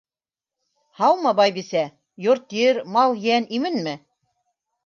[1.01, 1.83] —Һаумы, байбисә,
[2.29, 3.95] йорт-ер, мал-йән именме?